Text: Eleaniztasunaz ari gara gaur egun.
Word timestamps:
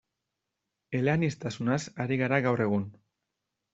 Eleaniztasunaz 1.01 1.79
ari 2.07 2.19
gara 2.25 2.41
gaur 2.49 2.67
egun. 2.69 2.89